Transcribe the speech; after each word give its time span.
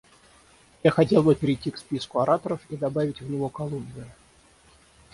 Я 0.81 0.89
хотел 0.89 1.21
бы 1.21 1.35
перейти 1.35 1.69
к 1.69 1.77
списку 1.77 2.21
ораторов 2.21 2.61
и 2.69 2.75
добавить 2.75 3.21
в 3.21 3.29
него 3.29 3.49
Колумбию. 3.49 4.11